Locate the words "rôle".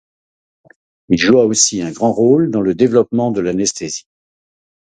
2.11-2.49